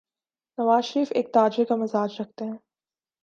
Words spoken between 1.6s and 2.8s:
کا مزاج رکھتے ہیں۔